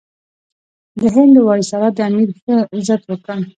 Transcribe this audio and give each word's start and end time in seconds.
د 0.99 1.01
هند 1.15 1.35
وایسرا 1.39 1.89
د 1.97 1.99
امیر 2.09 2.29
ښه 2.39 2.55
عزت 2.73 3.01
وکړ. 3.07 3.37